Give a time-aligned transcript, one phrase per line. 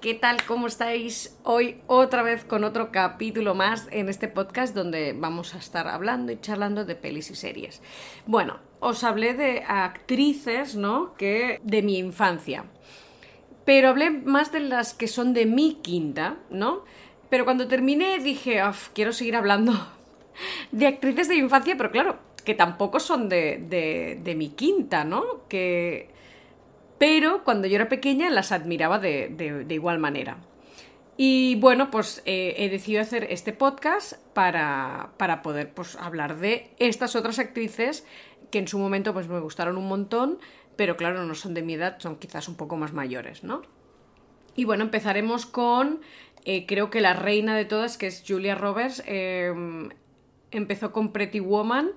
[0.00, 0.44] ¿qué tal?
[0.44, 1.36] ¿Cómo estáis?
[1.42, 6.32] Hoy otra vez con otro capítulo más en este podcast donde vamos a estar hablando
[6.32, 7.80] y charlando de pelis y series.
[8.26, 11.14] Bueno, os hablé de actrices, ¿no?
[11.14, 12.64] Que de mi infancia.
[13.64, 16.84] Pero hablé más de las que son de mi quinta, ¿no?
[17.30, 18.60] Pero cuando terminé dije,
[18.94, 19.72] quiero seguir hablando
[20.72, 25.04] de actrices de mi infancia, pero claro, que tampoco son de, de, de mi quinta,
[25.04, 25.46] ¿no?
[25.48, 26.15] Que
[26.98, 30.38] pero cuando yo era pequeña las admiraba de, igual manera.
[31.16, 37.16] Y bueno, pues eh, he decidido hacer este podcast para, poder pues, hablar de estas
[37.16, 38.06] otras actrices
[38.50, 40.38] que en su momento pues, me gustaron un montón,
[40.76, 43.62] pero claro, no son de mi edad, son quizás un poco más mayores, ¿no?
[44.54, 46.00] Y bueno, empezaremos con,
[46.44, 49.02] eh, creo que la reina de todas, que es Julia Roberts.
[49.06, 49.90] Em,
[50.50, 51.90] empezó con Pretty Woman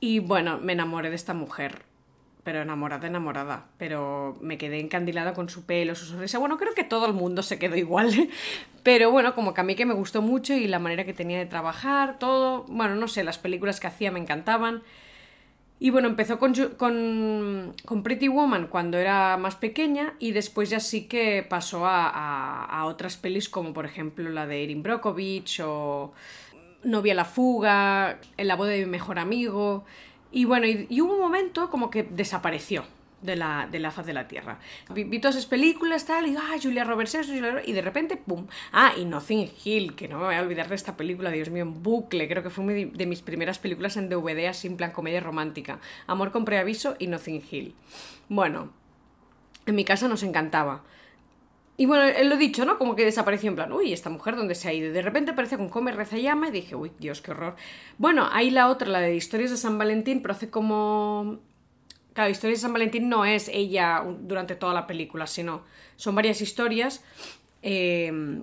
[0.00, 1.85] y bueno, me enamoré de esta mujer
[2.46, 3.64] pero enamorada, enamorada.
[3.76, 6.38] Pero me quedé encandilada con su pelo, su sonrisa.
[6.38, 8.30] Bueno, creo que todo el mundo se quedó igual.
[8.84, 11.38] Pero bueno, como que a mí que me gustó mucho y la manera que tenía
[11.38, 12.64] de trabajar, todo.
[12.68, 14.84] Bueno, no sé, las películas que hacía me encantaban.
[15.80, 21.08] Y bueno, empezó con, con, Pretty Woman cuando era más pequeña y después ya sí
[21.08, 26.12] que pasó a, a, otras pelis como por ejemplo la de Erin Brockovich o
[26.84, 29.84] Novia la fuga, En la boda de mi mejor amigo.
[30.36, 32.84] Y bueno, y, hubo un momento como que desapareció
[33.22, 34.58] de la, de la faz de la Tierra.
[34.90, 37.16] Vi, todas esas películas, tal, y ah, Julia Roberts,
[37.64, 38.46] y de repente, ¡pum!
[38.70, 41.62] Ah, y Nothing Hill, que no me voy a olvidar de esta película, Dios mío,
[41.62, 44.90] en bucle, creo que fue una de mis primeras películas en DVD, así en plan
[44.90, 45.78] comedia romántica.
[46.06, 47.74] Amor con preaviso y Nothing Hill.
[48.28, 48.72] Bueno,
[49.64, 50.82] en mi casa nos encantaba.
[51.76, 52.78] Y bueno, él lo dicho, ¿no?
[52.78, 54.92] Como que desapareció en plan, uy, esta mujer, ¿dónde se ha ido?
[54.92, 57.56] De repente aparece con Come, Reza, Llama y dije, uy, Dios, qué horror.
[57.98, 61.38] Bueno, ahí la otra, la de Historias de San Valentín, pero hace como...
[62.14, 65.64] Claro, Historias de San Valentín no es ella durante toda la película, sino
[65.96, 67.04] son varias historias
[67.62, 68.40] eh,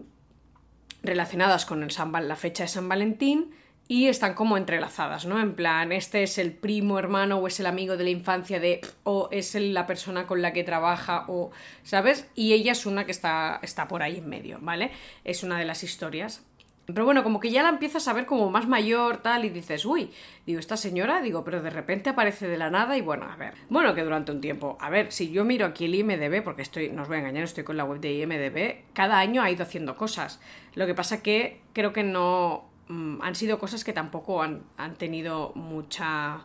[1.01, 3.55] relacionadas con el San, la fecha de San Valentín
[3.87, 5.39] y están como entrelazadas, ¿no?
[5.39, 8.81] En plan, este es el primo hermano o es el amigo de la infancia de
[9.03, 11.51] o es la persona con la que trabaja o,
[11.83, 12.27] ¿sabes?
[12.33, 14.91] Y ella es una que está, está por ahí en medio, ¿vale?
[15.23, 16.45] Es una de las historias.
[16.85, 19.85] Pero bueno, como que ya la empiezas a ver como más mayor, tal, y dices,
[19.85, 20.11] uy,
[20.45, 23.53] digo, esta señora, digo, pero de repente aparece de la nada y bueno, a ver.
[23.69, 26.89] Bueno, que durante un tiempo, a ver, si yo miro aquí el IMDB, porque estoy,
[26.89, 29.63] no os voy a engañar, estoy con la web de IMDB, cada año ha ido
[29.63, 30.41] haciendo cosas.
[30.75, 34.63] Lo que pasa que creo que no, Mm, han sido cosas que tampoco han,
[34.97, 36.41] tenido mucha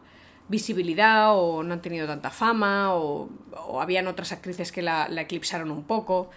[0.48, 3.28] visibilidad o no han tenido tanta fama o,
[3.80, 6.30] habían otras actrices que la, eclipsaron un poco.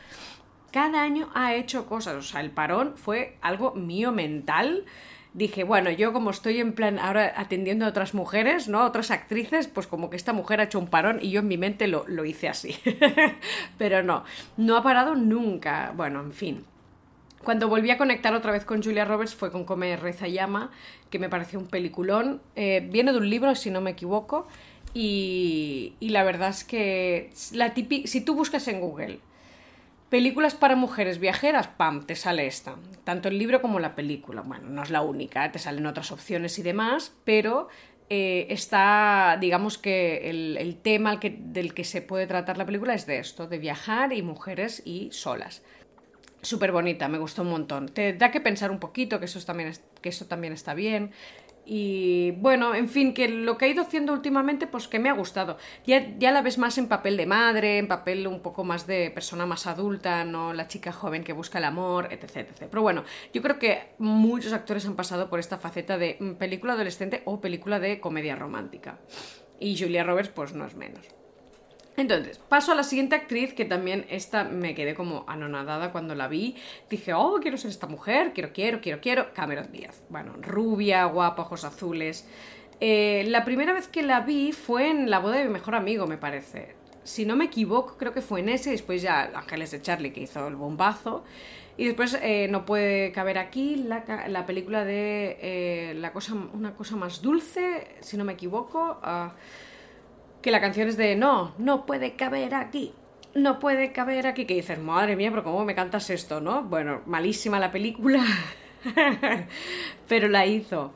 [0.72, 4.86] Cada año ha hecho cosas, o sea, el parón fue algo mío mental.
[5.34, 8.80] Dije, bueno, yo como estoy en plan ahora atendiendo a otras mujeres, ¿no?
[8.80, 11.48] A otras actrices, pues como que esta mujer ha hecho un parón y yo en
[11.48, 12.76] mi mente lo, lo hice así.
[13.78, 14.26] Pero no,
[14.58, 15.94] no ha parado nunca.
[15.96, 16.66] Bueno, en fin.
[17.44, 20.72] Cuando volví a conectar otra vez con Julia Roberts fue con Come, Reza, Llama,
[21.10, 22.42] que me pareció un peliculón.
[22.56, 24.48] Eh, viene de un libro, si no me equivoco,
[24.94, 29.20] y, la verdad es que la si tú buscas en Google
[30.10, 32.76] películas para mujeres viajeras, ¡pam!, te sale esta.
[33.06, 34.42] Tanto el libro como la película.
[34.42, 37.70] Bueno, no es la única, te salen otras opciones y demás, pero
[38.10, 43.20] eh, está, digamos que el, tema del que se puede tratar la película es de
[43.20, 45.64] esto, de viajar y mujeres y solas
[46.42, 47.90] súper bonita, me gustó un montón.
[47.90, 51.12] Te da que pensar un poquito, que eso también, que eso también está bien.
[51.66, 55.14] Y bueno, en fin, que lo que ha ido haciendo últimamente, pues que me ha
[55.14, 55.58] gustado.
[55.86, 59.12] Ya, ya la ves más en papel de madre, en papel un poco más de
[59.12, 60.54] persona más adulta, ¿no?
[60.54, 62.68] La chica joven que busca el amor, etc, etc.
[62.70, 63.04] Pero bueno,
[63.34, 67.40] yo creo que muchos actores han pasado por esta faceta de mm, película adolescente o
[67.40, 68.98] película de comedia romántica.
[69.60, 71.21] Y Julia Roberts, pues no es menos.
[72.02, 76.28] Entonces, paso a la siguiente actriz, que también esta me quedé como anonadada cuando la
[76.28, 76.56] vi.
[76.90, 79.34] Dije, oh, quiero ser esta mujer, quiero, quiero, quiero, quiero.
[79.34, 80.02] Cameron Díaz.
[80.10, 82.28] Bueno, rubia, guapa, ojos azules.
[82.80, 86.08] Eh, la primera vez que la vi fue en la boda de mi mejor amigo,
[86.08, 86.76] me parece.
[87.04, 90.22] Si no me equivoco, creo que fue en ese, después ya Ángeles de Charlie, que
[90.22, 91.24] hizo el bombazo.
[91.78, 96.96] Y después eh, no puede caber aquí la, película de eh, la cosa, una cosa
[96.96, 99.00] más dulce, si no me equivoco.
[99.04, 99.30] Uh,
[100.42, 102.94] que la canción es de no, no puede caber aquí,
[103.34, 106.64] no puede caber aquí, que dices, madre mía, pero ¿cómo me cantas esto, no?
[106.64, 108.24] Bueno, malísima la película,
[110.08, 110.94] pero la hizo.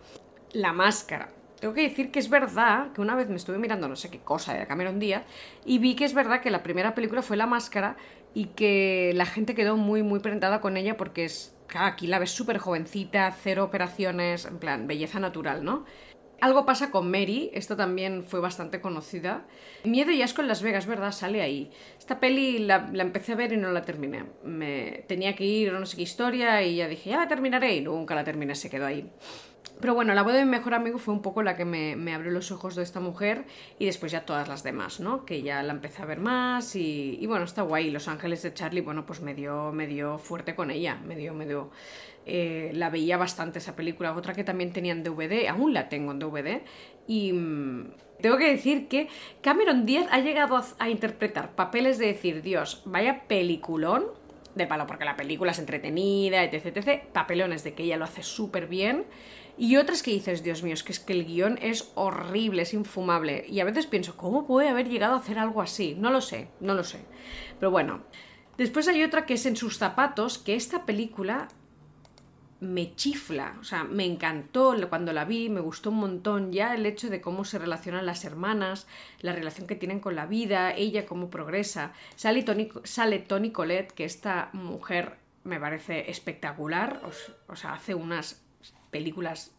[0.53, 1.29] La máscara.
[1.59, 4.19] Tengo que decir que es verdad que una vez me estuve mirando no sé qué
[4.19, 5.23] cosa de Cameron Díaz
[5.65, 7.95] y vi que es verdad que la primera película fue La Máscara
[8.33, 12.31] y que la gente quedó muy, muy prentada con ella porque es, aquí la ves
[12.31, 15.85] súper jovencita, cero operaciones, en plan, belleza natural, ¿no?
[16.41, 19.45] Algo pasa con Mary, esto también fue bastante conocida.
[19.83, 21.11] Miedo y asco en Las Vegas, ¿verdad?
[21.11, 21.71] Sale ahí.
[21.97, 24.25] Esta peli la, empecé a ver y no la terminé.
[24.43, 27.81] Me tenía que ir no sé qué historia y ya dije, ya la terminaré y
[27.81, 29.09] nunca la terminé, se quedó ahí.
[29.79, 32.31] Pero bueno, la boda de mi mejor amigo fue un poco la que me, abrió
[32.31, 33.45] los ojos de esta mujer
[33.77, 35.25] y después ya todas las demás, ¿no?
[35.25, 37.91] Que ya la empecé a ver más y, y bueno, está guay.
[37.91, 41.33] Los Ángeles de Charlie, bueno, pues me dio, me dio fuerte con ella, me dio,
[41.33, 41.71] me dio...
[42.25, 44.13] Eh, la veía bastante esa película.
[44.13, 46.63] Otra que también tenía en DVD, aún la tengo en DVD.
[47.07, 47.91] Y mm,
[48.21, 49.07] tengo que decir que
[49.41, 54.05] Cameron Díaz ha llegado a, interpretar papeles de decir, Dios, vaya peliculón
[54.55, 57.03] de palo, porque la película es entretenida, etc, etc.
[57.11, 59.05] Papelones de que ella lo hace súper bien.
[59.57, 62.73] Y otras que dices, Dios mío, es que es que el guion es horrible, es
[62.73, 63.45] infumable.
[63.47, 65.95] Y a veces pienso, ¿cómo puede haber llegado a hacer algo así?
[65.97, 66.99] No lo sé, no lo sé.
[67.59, 68.03] Pero bueno.
[68.57, 71.49] Después hay otra que es En sus zapatos, que esta película
[72.59, 76.85] me chifla, o sea, me encantó cuando la vi, me gustó un montón ya el
[76.85, 78.87] hecho de cómo se relacionan las hermanas,
[79.19, 81.93] la relación que tienen con la vida, ella cómo progresa.
[82.15, 87.01] Sale Tony, sale Colette, que esta mujer me parece espectacular,
[87.47, 88.41] o sea, hace unas
[88.89, 89.51] películas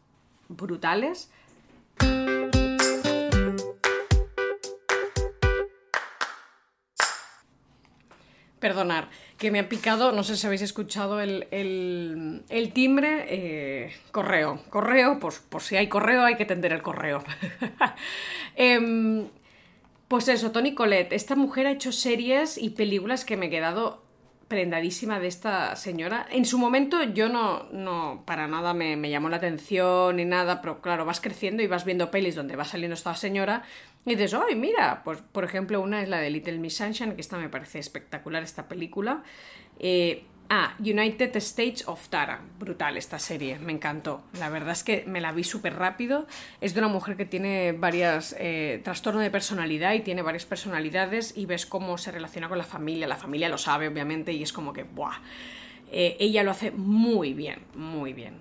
[0.49, 1.31] brutales.
[8.59, 12.43] Perdonar, que me ha picado, no sé si habéis escuchado el,
[12.73, 17.23] timbre, eh, correo, correo, pues por si hay correo hay que tender el correo.
[18.57, 19.29] Em,
[20.09, 24.06] pues eso, Tony Colette, esta mujer ha hecho series y películas que me he quedado
[24.49, 26.27] prendadísima de esta señora.
[26.31, 30.81] En su momento yo no, no para nada me, llamó la atención ni nada, pero
[30.81, 33.65] claro, vas creciendo y vas viendo pelis donde va saliendo esta señora
[34.05, 35.03] y dices, ¡ay, mira!
[35.05, 38.43] Pues por ejemplo, una es la de Little Miss Sunshine, que esta me parece espectacular,
[38.45, 39.25] esta película.
[39.81, 42.41] Eh, Ah, United States of Tara.
[42.59, 44.23] Brutal esta serie, me encantó.
[44.39, 46.27] La verdad es que me la vi súper rápido.
[46.61, 51.37] Es de una mujer que tiene varias eh, trastornos de personalidad y tiene varias personalidades
[51.37, 53.09] y ves cómo se relaciona con la familia.
[53.09, 55.19] La familia lo sabe, obviamente, y es como que, ¡buah!
[55.91, 58.35] Eh, ella lo hace muy bien, muy bien.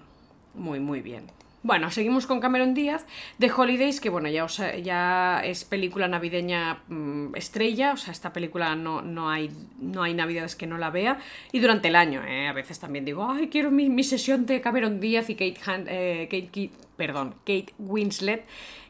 [0.53, 1.25] Muy, muy bien.
[1.65, 3.07] Bueno, seguimos con Cameron Díaz
[3.39, 4.45] de Holidays, que bueno, ya,
[4.77, 10.13] ya es película navideña mm, estrella, o sea, esta película no, no, hay, no hay
[10.13, 11.17] navidades que no la vea,
[11.51, 12.47] y durante el año, ¿eh?
[12.47, 16.69] a veces también digo, ay, quiero mi, sesión de Cameron Díaz y Kate, eh, Kate,
[16.97, 18.45] perdón, Kate Winslet,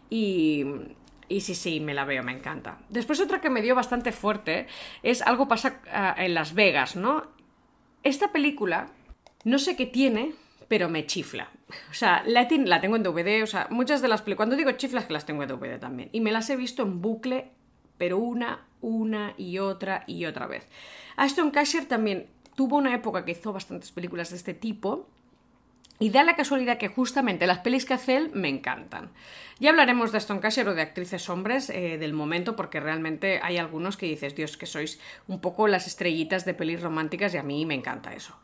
[0.10, 0.66] y,
[1.30, 2.80] y sí, sí, me la veo, me encanta.
[2.89, 4.68] Después otra que me dio bastante fuerte
[5.01, 7.24] es Algo pasa ah, en Las Vegas, ¿no?
[8.04, 8.88] Esta película,
[9.45, 10.33] no sé qué tiene,
[10.67, 11.50] pero me chifla.
[11.89, 14.71] O sea, la, la tengo en DVD, o sea, muchas de las películas, cuando digo
[14.71, 16.09] chiflas, que las tengo en DVD también.
[16.12, 17.51] Y me las he visto en bucle,
[17.97, 20.67] pero una, una y otra y otra vez.
[21.15, 25.07] Aston Kutcher también tuvo una época que hizo bastantes películas de este tipo.
[25.97, 29.12] Y da la casualidad que justamente las pelis que hace él me encantan.
[29.59, 33.57] Ya hablaremos de Aston Kutcher o de actrices hombres eh, del momento, porque realmente hay
[33.57, 37.44] algunos que dices, Dios, que sois un poco las estrellitas de pelis románticas y a
[37.44, 38.35] mí me encanta eso.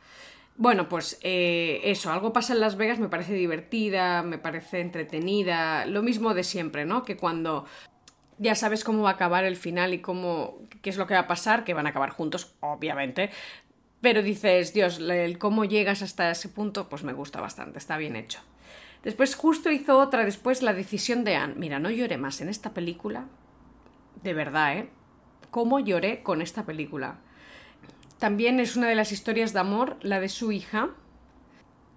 [0.61, 5.87] Bueno, pues eh, eso, algo pasa en Las Vegas, me parece divertida, me parece entretenida,
[5.87, 7.01] lo mismo de siempre, ¿no?
[7.01, 7.65] Que cuando
[8.37, 11.21] ya sabes cómo va a acabar el final y cómo, qué es lo que va
[11.21, 13.31] a pasar, que van a acabar juntos, obviamente,
[14.01, 18.15] pero dices, Dios, el cómo llegas hasta ese punto, pues me gusta bastante, está bien
[18.15, 18.41] hecho.
[19.01, 21.55] Después justo hizo otra, después la decisión de Anne.
[21.57, 23.25] Mira, no lloré más en esta película,
[24.21, 24.89] de verdad, ¿eh?
[25.49, 27.17] ¿Cómo lloré con esta película?
[28.21, 30.91] También es una de las historias de amor, la de su hija,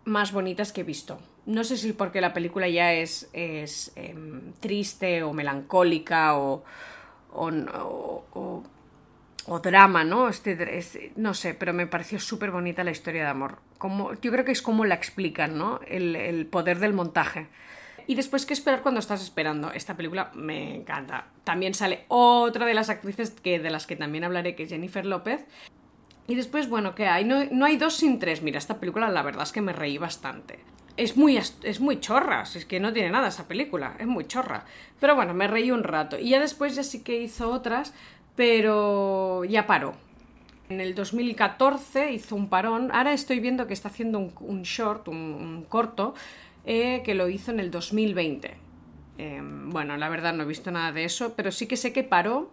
[0.07, 1.21] más bonitas que he visto.
[1.45, 6.64] No sé si porque la película ya es, es em, triste o melancólica o,
[7.31, 8.62] o,
[9.62, 10.31] drama, ¿no?
[10.31, 13.59] Este, no sé, pero me pareció súper bonita la historia de amor.
[13.76, 15.81] Como, yo creo que es como la explican, ¿no?
[15.87, 17.49] El, el poder del montaje.
[18.07, 19.73] Y después, ¿qué esperar cuando estás esperando?
[19.73, 21.26] Esta película me encanta.
[21.45, 25.04] También sale otra de las actrices que, de las que también hablaré, que es Jennifer
[25.04, 25.45] López.
[26.26, 27.25] Y después, bueno, ¿qué hay?
[27.25, 28.43] No, hay dos sin tres.
[28.43, 30.59] Mira, esta película la verdad es que me reí bastante.
[30.97, 34.64] Es muy, es muy chorra, es que no tiene nada esa película, es muy chorra.
[35.00, 36.19] Pero bueno, me reí un rato.
[36.19, 37.93] Y ya después ya sí que hizo otras,
[38.37, 39.95] pero ya paró.
[40.69, 42.90] En el 2014 hizo un parón.
[42.93, 46.14] Ahora estoy viendo que está haciendo un, short, un, corto,
[46.64, 48.57] eh, que lo hizo en el 2020.
[49.19, 52.02] Em, bueno, la verdad no he visto nada de eso, pero sí que sé que
[52.02, 52.50] paró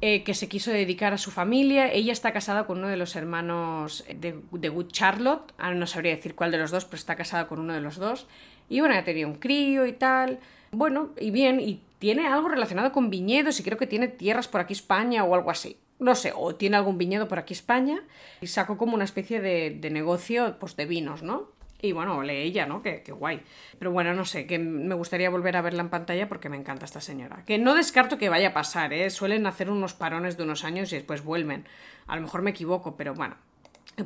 [0.00, 1.90] eh, que se quiso dedicar a su familia.
[1.90, 5.52] Ella está casada con uno de los hermanos de, de Good Charlotte.
[5.74, 8.26] No sabría decir cuál de los dos, pero está casada con uno de los dos.
[8.68, 10.38] Y bueno, ya tenía un crío y tal.
[10.70, 14.60] Bueno, y bien, y tiene algo relacionado con viñedos y creo que tiene tierras por
[14.60, 15.78] aquí España o algo así.
[15.98, 18.02] No sé, o tiene algún viñedo por aquí España
[18.42, 21.55] y sacó como una especie de, de negocio pues, de vinos, ¿no?
[21.80, 22.82] Y bueno, lee ella, ¿no?
[22.82, 23.42] Qué, guay.
[23.78, 26.84] Pero bueno, no sé, que me gustaría volver a verla en pantalla porque me encanta
[26.84, 27.44] esta señora.
[27.44, 29.10] Que no descarto que vaya a pasar, ¿eh?
[29.10, 31.66] Suelen hacer unos parones de unos años y después vuelven.
[32.06, 33.36] A lo mejor me equivoco, pero bueno,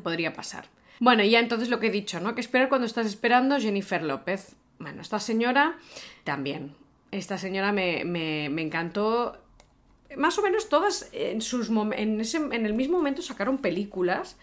[0.02, 0.66] podría pasar.
[0.98, 2.34] Bueno, ya entonces lo que he dicho, ¿no?
[2.34, 4.56] Que esperar cuando estás esperando Jennifer López.
[4.78, 5.78] Bueno, esta señora
[6.24, 6.74] también.
[7.12, 9.38] Esta señora me, me, me encantó
[10.16, 14.36] más o menos todas en, sus en, ese, en el mismo momento sacaron películas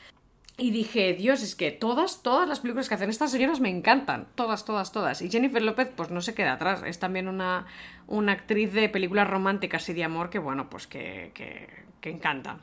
[0.59, 4.27] y dije, Dios, es que todas, todas las películas que hacen estas señoras me encantan.
[4.33, 5.21] Todas, todas, todas.
[5.21, 6.81] Y Jennifer López, pues no se queda atrás.
[6.83, 7.67] Es también una,
[8.07, 12.57] una actriz de películas románticas y de amor que, bueno, pues que, que, encanta.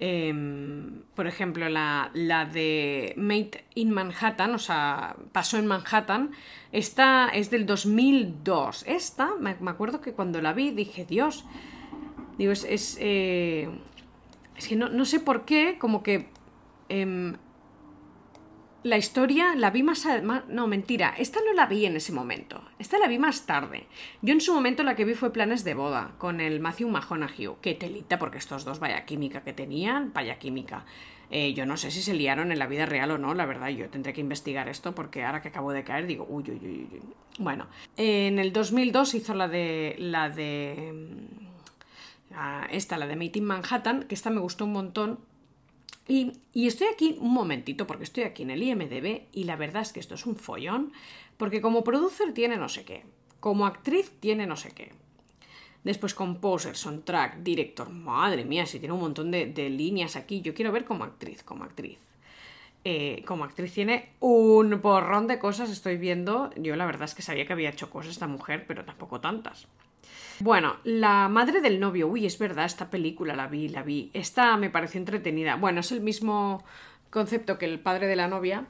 [0.00, 6.32] Em, por ejemplo, la, la, de Made in Manhattan, o sea, pasó en Manhattan,
[6.72, 8.84] esta es del 2002.
[8.88, 11.44] Esta, me, acuerdo que cuando la vi dije, Dios,
[12.38, 13.68] digo, es, es, eh,
[14.56, 16.28] es que no, no, sé por qué, como que
[16.90, 17.36] Em,
[18.82, 20.06] la historia la vi más,
[20.48, 21.14] No, mentira.
[21.18, 22.62] Esta no la vi en ese momento.
[22.78, 23.86] Esta la vi más tarde.
[24.22, 27.50] Yo en su momento la que vi fue Planes de Boda, con el Matthew McConaughey.
[27.60, 30.84] Qué telita, porque estos dos vaya química que tenían, vaya química.
[31.30, 33.68] Eh, yo no sé si se liaron en la vida real o no, la verdad.
[33.68, 36.88] Yo tendré que investigar esto porque ahora que acabo de caer digo, uy, uy, uy,
[36.90, 37.02] uy.
[37.38, 39.94] Bueno, en el 2002 hizo la de...
[39.98, 40.92] La de...
[42.34, 45.18] Ah, esta, la de Made Manhattan, que esta me gustó un montón
[46.10, 49.92] y, estoy aquí un momentito, porque estoy aquí en el IMDB y la verdad es
[49.92, 50.92] que esto es un follón,
[51.36, 53.04] porque como producer tiene no sé qué,
[53.38, 54.90] como actriz tiene no sé qué.
[55.84, 60.72] Después composer, soundtrack, director, madre mía, si tiene un montón de, líneas aquí, yo quiero
[60.72, 61.98] ver como actriz, como actriz.
[62.82, 67.22] Eh, como actriz tiene un porrón de cosas, estoy viendo, yo la verdad es que
[67.22, 69.68] sabía que había hecho cosas esta mujer, pero tampoco tantas.
[70.40, 72.08] Bueno, la madre del novio.
[72.08, 74.10] Uy, es verdad, esta película la vi, la vi.
[74.14, 75.56] Esta me pareció entretenida.
[75.56, 76.64] Bueno, es el mismo
[77.10, 78.66] concepto que el padre de la novia,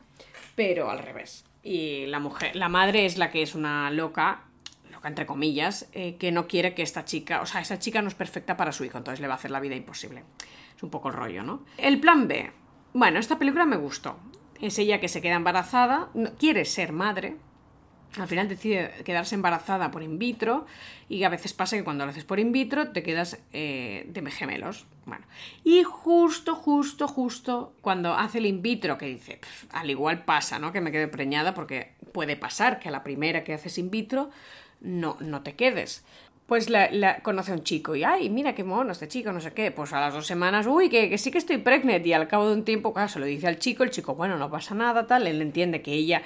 [0.56, 1.44] pero al revés.
[1.62, 4.44] Y la mujer, la madre es la que es una loca,
[4.90, 8.08] loca entre comillas, eh, que no quiere que esta chica, o sea, esa chica no
[8.08, 10.24] es perfecta para su hijo, entonces le va a hacer la vida imposible.
[10.76, 11.64] Es un poco el rollo, ¿no?
[11.76, 12.50] El plan B.
[12.94, 14.18] Bueno, esta película me gustó.
[14.60, 17.36] Es ella que se queda embarazada, quiere ser madre,
[18.18, 20.66] al final decide quedarse embarazada por in vitro
[21.08, 24.30] y a veces pasa que cuando lo haces por in vitro te quedas eh, de
[24.30, 24.86] gemelos.
[25.06, 25.24] Bueno,
[25.64, 29.40] y justo, justo, justo cuando hace el in vitro, que dice,
[29.72, 30.72] al igual pasa, ¿no?
[30.72, 34.30] Que me quede preñada porque puede pasar que a la primera que haces in vitro
[34.80, 36.04] no, no te quedes.
[36.46, 39.52] Pues la, conoce a un chico y, ay, mira qué mono este chico, no sé
[39.52, 39.70] qué.
[39.70, 42.04] Pues a las dos semanas, uy, que, que sí que estoy pregnant.
[42.04, 44.36] Y al cabo de un tiempo, claro, se lo dice al chico, el chico, bueno,
[44.36, 45.28] no pasa nada, tal.
[45.28, 46.22] Él entiende que ella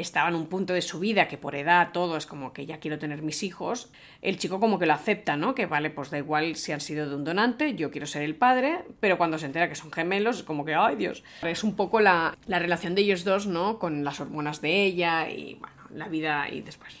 [0.00, 2.78] estaba en un punto de su vida que por edad todo es como que ya
[2.78, 3.90] quiero tener mis hijos,
[4.22, 5.54] el chico como que lo acepta, ¿no?
[5.54, 8.34] Que vale, pues da igual si han sido de un donante, yo quiero ser el
[8.34, 11.76] padre, pero cuando se entera que son gemelos es como que, ay Dios, es un
[11.76, 13.78] poco la, la relación de ellos dos, ¿no?
[13.78, 16.94] Con las hormonas de ella y bueno, la vida y después.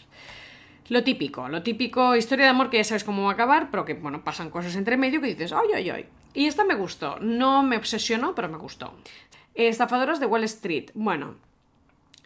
[0.88, 3.84] Lo típico, lo típico, historia de amor que ya sabes cómo va a acabar, pero
[3.84, 6.06] que, bueno, pasan cosas entre medio que dices, ay, ay, ay.
[6.32, 8.94] Y esta me gustó, no me obsesionó, pero me gustó.
[9.54, 10.90] Estafadoras de Wall Street.
[10.94, 11.34] Bueno,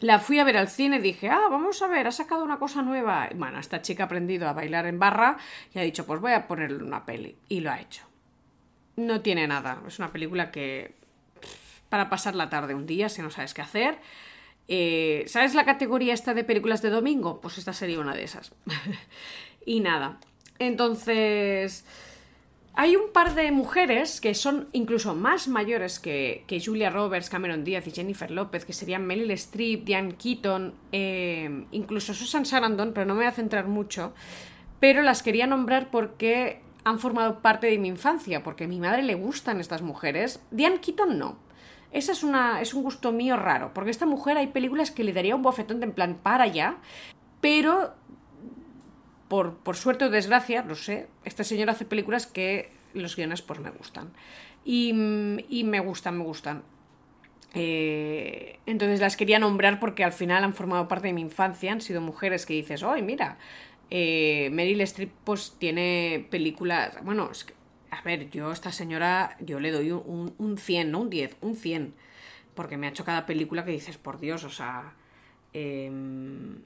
[0.02, 2.59] la fui a ver al cine y dije, ah, vamos a ver, ha sacado una
[2.59, 3.28] cosa nueva.
[3.37, 5.37] Bueno, esta chica ha aprendido a bailar en barra
[5.73, 7.37] y ha dicho, pues voy a ponerle una peli.
[7.49, 8.02] Y lo ha hecho.
[8.97, 9.80] No tiene nada.
[9.87, 10.94] Es una película que.
[11.88, 13.99] para pasar la tarde un día, si no sabes qué hacer.
[14.66, 17.40] Eh, ¿Sabes la categoría esta de películas de domingo?
[17.40, 18.52] Pues esta sería una de esas.
[19.64, 20.18] y nada.
[20.59, 21.85] Entonces.
[22.75, 27.87] Hay un par de mujeres que son incluso más mayores que, Julia Roberts, Cameron Diaz
[27.87, 33.14] y Jennifer López, que serían Meryl Streep, Diane Keaton, eh, incluso Susan Sarandon, pero no
[33.14, 34.14] me voy a centrar mucho.
[34.81, 39.02] Pero las quería nombrar porque han formado parte de mi infancia, porque a mi madre
[39.02, 40.43] le gustan estas mujeres.
[40.50, 41.37] Diane Keaton no.
[41.93, 45.12] Esa es, una, es un gusto mío raro, porque esta mujer hay películas que le
[45.12, 46.79] daría un bofetón de en plan para allá,
[47.43, 47.93] pero
[49.33, 53.71] por, suerte o desgracia, no sé, esta señora hace películas que los guiones pues me
[53.71, 54.12] gustan.
[54.62, 56.62] Y, me gustan, me gustan.
[57.55, 61.81] Eh, entonces las quería nombrar porque al final han formado parte de mi infancia, han
[61.81, 63.39] sido mujeres que dices, ¡ay, mira!
[63.89, 67.31] Eh, Meryl Streep pues tiene películas, bueno,
[67.91, 71.37] a ver, yo a esta señora, yo le doy un, un 100, no un 10,
[71.41, 71.95] un 100,
[72.55, 74.93] porque me ha hecho cada película que dices, por Dios, o sea...
[75.55, 76.61] Em,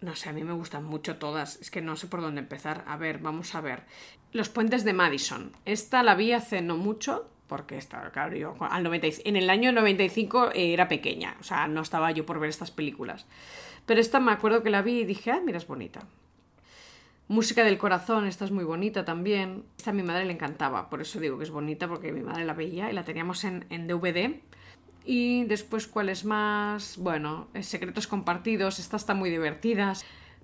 [0.00, 1.56] no sé, a mí me gustan mucho todas.
[1.60, 2.84] Es que no sé por dónde empezar.
[2.86, 3.84] A ver, vamos a ver.
[4.32, 5.52] Los puentes de Madison.
[5.64, 9.72] Esta la vi hace no mucho, porque estaba, claro, yo al 90, en el año
[9.72, 11.36] 95 era pequeña.
[11.40, 13.26] O sea, no estaba yo por ver estas películas.
[13.86, 16.00] Pero esta me acuerdo que la vi y dije, ah, mira, es bonita.
[17.28, 19.64] Música del corazón, esta es muy bonita también.
[19.78, 22.44] Esta a mi madre le encantaba, por eso digo que es bonita, porque mi madre
[22.44, 24.40] la veía y la teníamos en, en DVD
[25.08, 26.96] Y después, ¿cuáles más?
[26.98, 29.92] Bueno, Secretos Compartidos, esta está muy divertida.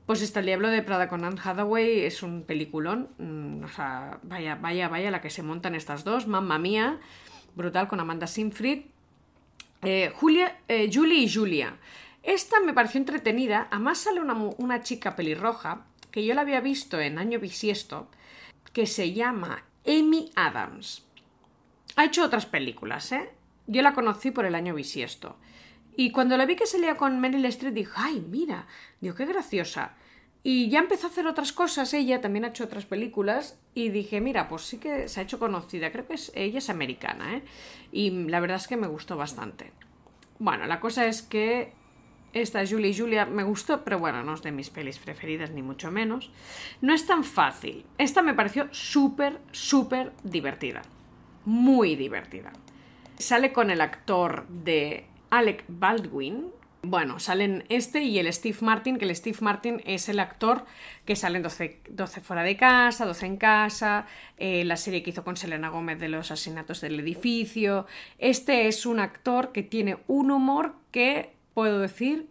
[0.06, 3.08] Pues está El Diablo de Prada con Anne Hathaway, es un peliculón.
[3.18, 6.28] Mm, o sea, vaya, vaya, vaya la que se montan estas dos.
[6.28, 7.00] Mamma mía,
[7.56, 8.84] brutal con Amanda Sinfried.
[9.82, 11.76] Eh, Julia, eh, Julie y Julia.
[12.22, 13.66] Esta me pareció entretenida.
[13.72, 18.08] Además sale una, una chica pelirroja que yo la había visto en Año Bisiesto,
[18.72, 21.04] que se llama Amy Adams.
[21.96, 23.28] Ha hecho otras películas, ¿eh?
[23.66, 25.36] Yo la conocí por el año bisiesto.
[25.96, 28.66] Y cuando la vi que salía con Meryl Streep, dije, ay, mira,
[29.00, 29.94] digo, qué graciosa.
[30.42, 34.20] Y ya empezó a hacer otras cosas, ella también ha hecho otras películas, y dije,
[34.20, 37.42] mira, pues sí que se ha hecho conocida, creo que es, ella es americana, ¿eh?
[37.92, 39.72] Y la verdad es que me gustó bastante.
[40.38, 41.72] Bueno, la cosa es que
[42.32, 45.62] esta Julia y Julia me gustó, pero bueno, no es de mis pelis preferidas, ni
[45.62, 46.30] mucho menos.
[46.80, 47.84] No es tan fácil.
[47.98, 50.82] Esta me pareció súper, súper divertida.
[51.44, 52.52] Muy divertida.
[53.18, 56.50] Sale con el actor de Alec Baldwin.
[56.82, 60.64] Bueno, salen este y el Steve Martin, que el Steve Martin es el actor
[61.04, 65.22] que sale en 12, fuera de casa, 12 en casa, eh, la serie que hizo
[65.22, 67.86] con Selena Gómez de los asesinatos del edificio.
[68.18, 72.26] Este es un actor que tiene un humor que puedo decir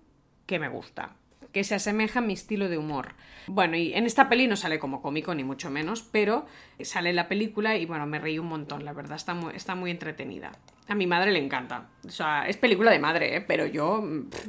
[0.47, 1.15] que me gusta
[1.51, 3.13] que se asemeja a mi estilo de humor.
[3.48, 6.46] Bueno, y en esta peli no sale como cómico, ni mucho menos, pero
[6.81, 10.51] sale la película y bueno, me reí un montón, la verdad, está muy, entretenida.
[10.88, 11.89] A mi madre le encanta.
[12.05, 13.41] O sea, es película de madre, ¿eh?
[13.41, 14.03] pero yo,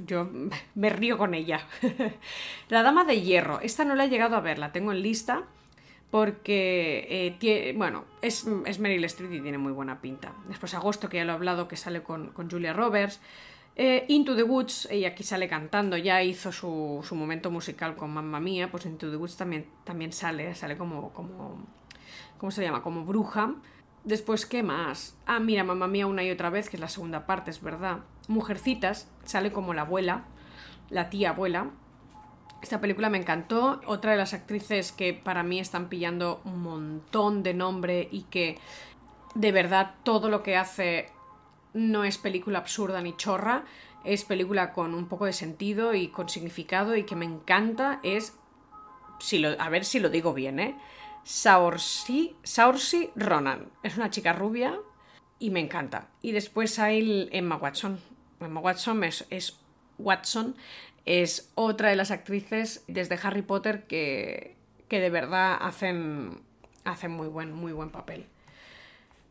[0.06, 0.30] yo
[0.74, 1.66] me río con ella.
[2.68, 5.44] la Dama de Hierro, esta no la he llegado a ver, la tengo en lista
[6.12, 7.06] porque,
[7.40, 10.34] eh, bueno, es, es Meryl Streep y tiene muy buena pinta.
[10.46, 13.18] Después Agosto, que ya lo he hablado, que sale con, con Julia Roberts.
[13.74, 18.38] Eh, Into the Woods, ella aquí sale cantando, ya hizo su, momento musical con Mamma
[18.38, 21.56] Mía, pues Into the Woods también, también sale, sale como, como,
[22.36, 22.82] ¿cómo se llama?
[22.82, 23.54] Como bruja.
[24.04, 25.16] Después, ¿qué más?
[25.26, 28.00] Ah, mira, Mamma Mía una y otra vez, que es la segunda parte, es verdad.
[28.28, 30.24] Mujercitas, sale como la abuela,
[30.90, 31.70] la tía abuela.
[32.62, 33.80] Esta película me encantó.
[33.86, 38.58] Otra de las actrices que para mí están pillando un montón de nombre y que
[39.34, 41.08] de verdad todo lo que hace
[41.74, 43.64] no es película absurda ni chorra,
[44.04, 48.36] es película con un poco de sentido y con significado y que me encanta es,
[49.20, 50.76] si lo, a ver si lo digo bien, ¿eh?
[51.24, 52.34] Saoirse,
[53.14, 53.70] Ronan.
[53.82, 54.78] Es una chica rubia
[55.38, 56.08] y me encanta.
[56.20, 58.00] Y después hay Emma Watson.
[58.40, 59.60] Emma Watson es, es
[59.98, 60.56] Watson,
[61.04, 64.56] es otra de las actrices desde Harry Potter que,
[64.88, 66.42] que de verdad hacen,
[66.84, 68.26] hacen muy, buen, muy buen papel.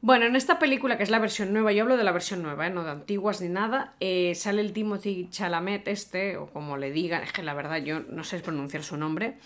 [0.03, 2.65] Bueno, en esta película, que es la versión nueva, yo hablo de la versión nueva,
[2.65, 2.71] ¿eh?
[2.71, 7.21] no de antiguas ni nada, eh, sale el Timothy Chalamet este, o como le digan,
[7.21, 9.37] es que la verdad yo no sé pronunciar su nombre,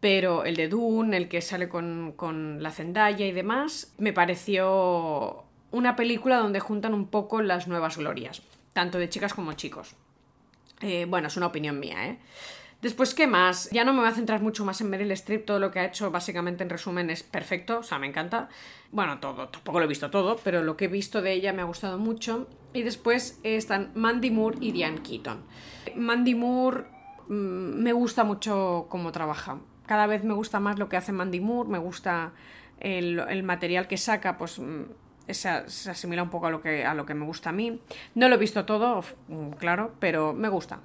[0.00, 5.44] pero el de Dune, el que sale con, con la Zendaya y demás, me pareció
[5.70, 8.42] una película donde juntan un poco las nuevas glorias,
[8.74, 9.94] tanto de chicas como chicos.
[10.82, 12.18] Eh, bueno, es una opinión mía, ¿eh?
[12.82, 13.70] Después, ¿qué más?
[13.70, 15.86] Ya no me voy a centrar mucho más en Meryl Streep, todo lo que ha
[15.86, 18.48] hecho básicamente en resumen es perfecto, o sea, me encanta.
[18.92, 21.62] Bueno, todo, tampoco lo he visto todo, pero lo que he visto de ella me
[21.62, 22.48] ha gustado mucho.
[22.74, 25.42] Y después están Mandy Moore y Diane Keaton.
[25.96, 26.84] Mandy Moore
[27.28, 29.58] mm, me gusta mucho cómo trabaja.
[29.86, 32.34] Cada vez me gusta más lo que hace Mandy Moore, me gusta
[32.78, 34.82] el, material que saca, pues mm,
[35.28, 37.80] se, asimila un poco a lo, que, a lo que me gusta a mí.
[38.14, 40.80] No lo he visto todo, mm, claro, pero me gusta.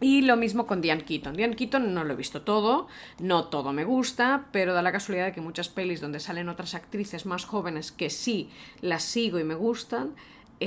[0.00, 1.36] Y lo mismo con Diane Keaton.
[1.36, 5.26] Diane Keaton no lo he visto todo, no todo me gusta, pero da la casualidad
[5.26, 8.48] de que muchas pelis donde salen otras actrices más jóvenes que sí
[8.80, 10.14] las sigo y me gustan,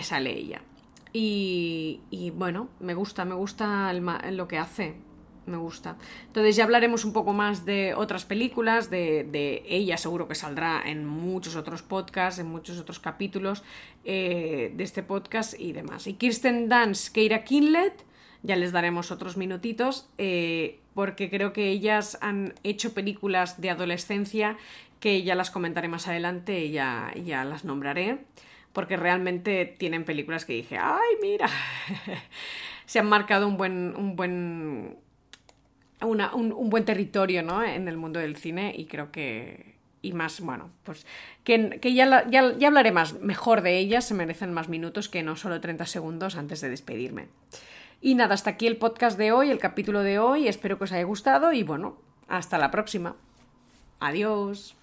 [0.01, 0.61] sale ella.
[1.13, 4.95] Y, y bueno, me gusta, me gusta lo que hace,
[5.45, 5.97] me gusta.
[6.27, 10.81] Entonces ya hablaremos un poco más de otras películas, de, de, ella seguro que saldrá
[10.85, 13.63] en muchos otros podcasts, en muchos otros capítulos
[14.05, 16.07] eh, de este podcast y demás.
[16.07, 18.05] Y Kirsten Dunst, Keira Kinlet
[18.43, 24.57] ya les daremos otros minutitos, eh, porque creo que ellas han hecho películas de adolescencia
[24.99, 28.19] que ya las comentaré más adelante y ya, ya las nombraré,
[28.73, 31.49] porque realmente tienen películas que dije, ay, mira,
[32.85, 34.97] se han marcado un buen, un buen,
[36.01, 37.63] un, buen territorio ¿no?
[37.63, 41.05] en el mundo del cine y creo que, y más, bueno, pues
[41.43, 45.23] que, que ya, ya, ya, hablaré más, mejor de ellas, se merecen más minutos que
[45.23, 47.27] no solo 30 segundos antes de despedirme.
[48.05, 50.49] Y nada, hasta aquí el podcast de hoy, el capítulo de hoy.
[50.49, 51.95] Espero que os haya gustado y bueno,
[52.27, 53.15] hasta la próxima.
[54.01, 54.75] Adiós.